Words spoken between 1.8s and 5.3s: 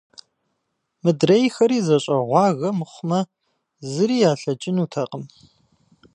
зэщӀэгъуагэ мыхъумэ, зыри ялъэкӀынутэкъым.